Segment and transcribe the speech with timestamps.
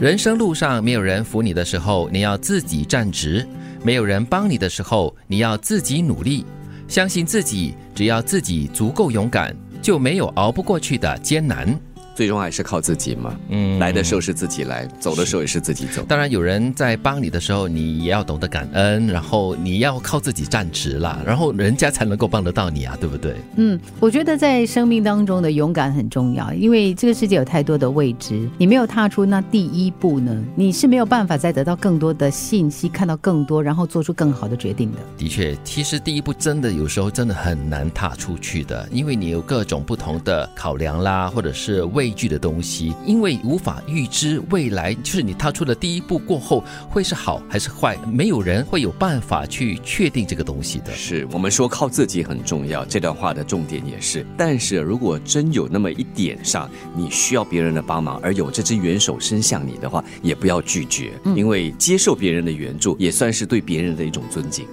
[0.00, 3.44] 人生路上没有人扶你的时候，你要自己站直；
[3.82, 6.46] 没有人帮你的时候，你要自己努力。
[6.86, 11.76] 相信自己，只要自己足够勇敢，就没有熬不过去的艰难。
[12.18, 13.32] 最终还是靠自己嘛。
[13.48, 16.02] 嗯，来的时候是自己来，走的时候也是自己走。
[16.08, 23.36] 当然，有人在帮你的时候，你也要懂得感恩，然后你要靠自己站直了，然后人家才能够帮得到你啊，对不对？
[23.54, 34.98] 嗯，我觉得在生命当中的勇敢很重要，因为这个世界有太多的未知，你没有踏出那第一步呢，你是没有办法再得到更多的信息，看到更多，然后做出更好的决定的。
[35.16, 42.94] 的确，其实第一步真的有时候真的很难踏出去的，因为你有各种不同的考量啦，或者是畏惧的东西。
[43.04, 50.92] 因为无法预知未来，就是你踏出的第一步过后会是好还是坏，没有人会有办法去确定这个东西的。
[50.94, 54.24] 是我们说靠自己很重要，这段话的重点也是。
[54.38, 64.66] 但是如果真有那么一点上你需要别人的帮忙，而有这只援手伸向你的话，也不要拒绝，因为接受别人的援助也算是对别人的一种尊敬。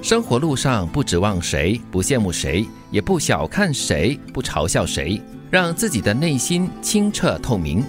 [0.00, 5.20] 生活路上不指望谁，不羡慕谁，也不小看谁，不嘲笑谁。
[5.50, 7.84] 让自己的内心清澈透明，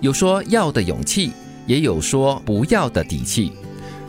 [0.00, 1.32] 有说要的勇气，
[1.66, 3.52] 也有说不要的底气，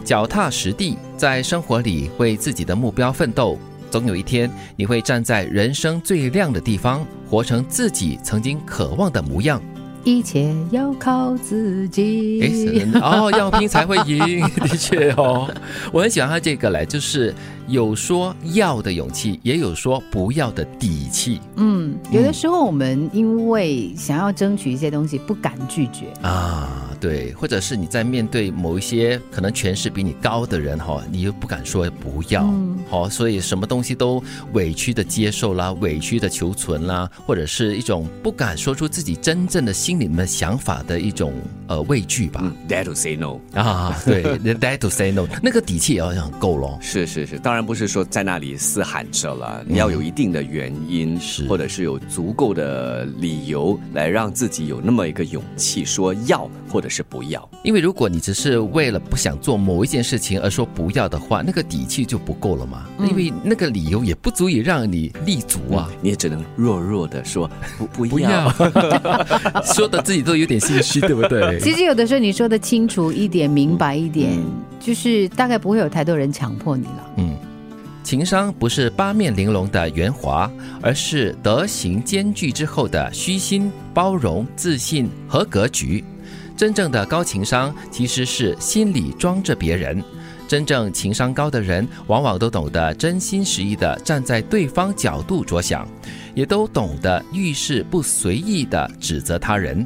[0.04, 3.58] 脚踏实地，在生活里为自己的目标奋斗。
[3.92, 9.62] 总有一天，你会站在人生最亮的地方，活成自己曾经渴望的模样。
[10.06, 12.40] 一切要靠自己。
[12.94, 15.54] 哎，哦， 要拼才会赢， 的确哦。
[15.92, 17.34] 我很喜欢他这个嘞，就是
[17.68, 21.42] 有说要的勇气，也有说不要的底气。
[21.56, 26.70] 嗯，有的时候我们因为想要争取一些东西，不敢拒绝啊。
[27.06, 32.52] 对，或者是你在面对某一些可能权势比你高的人哈，你又不敢说不要，
[32.90, 41.32] 好，所以什么东西都委屈的接受啦，委屈的求存啦，或者是一种不敢说出自己真正的心里面想法的一种
[41.68, 42.52] 呃畏惧吧。
[42.68, 44.24] Dare to say no 啊，对，
[44.58, 46.76] Dare to say no，那个底气也要很够咯。
[46.82, 56.90] 是是是，当然不是说在那里嘶喊着了，你要有一定的原因，是或者是有足够的理由来让自己有那么一个勇气说要或者。
[56.95, 62.86] 是不要，因为如果你只是为了不想做某一件事情而说不要的话，那个底气就不够了嘛。
[63.00, 68.50] 因为那个理由也不足以让你立足啊，你也只能弱弱的说不不不要，
[69.74, 71.60] 说的自己都有点心虚，对不对？
[71.60, 74.38] 其实有的时候你说的清楚一点、明白一点，
[74.80, 77.12] 就是大概不会有太多人强迫你了。
[77.18, 77.36] 嗯，
[78.04, 80.50] 情商不是八面玲珑的圆滑，
[80.82, 86.04] 而是德行兼具之后的虚心、包容、自信和格局。
[86.58, 90.04] 真正的高情商其实是心里装着别人。
[90.48, 95.88] 真正情商高的人，往往都懂得真心实意的站在对方角度着想，
[96.36, 99.86] 也都懂得遇事不随意的指责他人。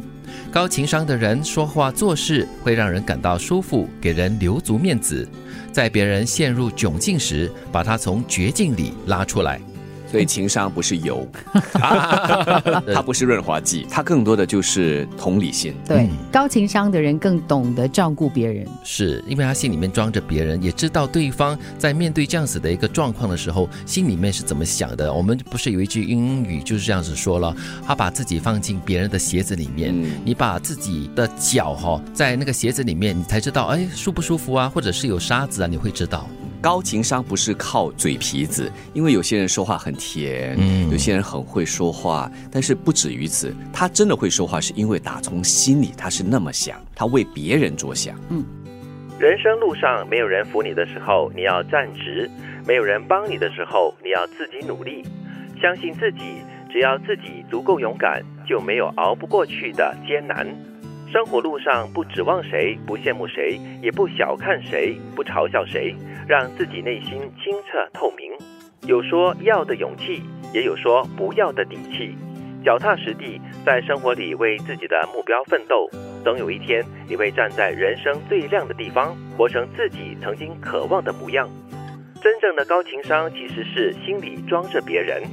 [0.51, 5.27] 高情商的人说话做事会让人感到舒服，给人留足面子，
[5.71, 9.61] 在别人陷入窘境时，把他从绝境里拉出来。
[10.09, 11.27] 所以情商不是油，
[11.73, 15.73] 它不是润滑剂，它更多的就是同理心。
[15.85, 25.13] 对，高情商的人更懂得照顾别人，是因为他心里面装着别人，也知道对方在面对这样子的一个状况的时候，心里面是怎么想的。
[25.13, 27.55] 我们不是有一句英语就是这样子说了，
[27.85, 29.93] 他把自己放进别人的鞋子里面，
[30.25, 36.27] 你把自己的脚哈在那个鞋子里面，你才知道哎舒不舒服啊，或者是有沙子啊，你会知道。
[36.61, 48.13] 高情商不是靠嘴皮子，因为有些人说话很甜，嗯，有些人很会说话，但是不止于此，他真的会说话，是因为打从心里他是那么想，他为别人着想。
[48.29, 48.43] 嗯，
[49.17, 52.29] 人生路上没有人扶你的时候，你要站直；
[52.67, 55.03] 没有人帮你的时候，你要自己努力。
[55.61, 56.19] 相信自己，
[56.69, 60.45] 只要自己足够勇敢，就没有熬不过去的艰难。
[61.11, 65.95] 生活路上不指望谁，不羡慕谁，也不小看谁，不嘲笑谁，
[66.29, 67.13] 让自己内心
[67.43, 68.31] 清澈透明。
[68.87, 70.21] 有说要的勇气，
[70.53, 72.15] 也有说不要的底气。
[72.63, 75.89] 脚踏实地，在生活里为自己的目标奋斗。
[76.23, 81.49] 总有一天，你会站在人生最亮的地方，活成自己曾经渴望的模样。
[82.21, 85.23] 真正的高情商，其实是心里装着别人。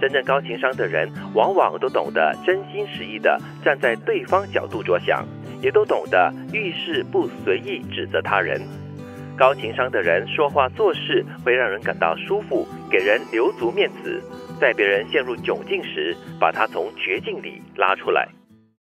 [0.00, 5.24] 真正高情商的人，往往都懂得真心实意的站在对方角度着想，
[5.60, 8.60] 也都懂得遇事不随意指责他人。
[9.36, 14.22] 高情商的人说话做事会让人感到舒服，给人留足面子，
[14.60, 18.28] 在别人陷入窘境时，把他从绝境里拉出来。